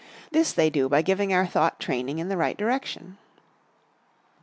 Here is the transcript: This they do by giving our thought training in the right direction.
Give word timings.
This 0.31 0.51
they 0.51 0.71
do 0.71 0.89
by 0.89 1.03
giving 1.03 1.31
our 1.31 1.45
thought 1.45 1.79
training 1.79 2.17
in 2.17 2.27
the 2.27 2.35
right 2.35 2.57
direction. 2.57 3.19